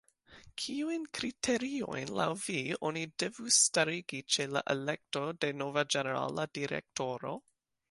[0.61, 2.55] Kiujn kriteriojn laŭ vi
[2.89, 7.39] oni devus starigi ĉe la elekto de nova ĝenerala direktoro?